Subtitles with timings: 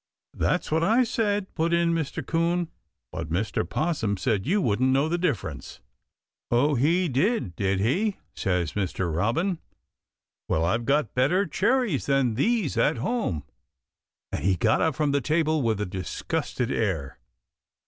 [0.33, 2.25] "That's what I said," put in Mr.
[2.25, 2.71] 'Coon,
[3.11, 3.63] "but Mr.
[3.69, 5.79] 'Possum said you wouldn't know the difference."
[6.49, 9.15] "Oh, he did, did he?" says Mr.
[9.15, 9.59] Robin.
[10.49, 13.43] "Well, I've got better cherries than these at home,"
[14.31, 17.19] and he got up from the table with a disgusted air.